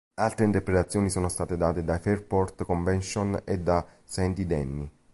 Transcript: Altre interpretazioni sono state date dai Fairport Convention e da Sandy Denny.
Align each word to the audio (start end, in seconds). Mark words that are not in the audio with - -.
Altre 0.15 0.45
interpretazioni 0.45 1.11
sono 1.11 1.29
state 1.29 1.57
date 1.57 1.83
dai 1.83 1.99
Fairport 1.99 2.63
Convention 2.63 3.39
e 3.45 3.59
da 3.59 3.85
Sandy 4.03 4.47
Denny. 4.47 4.89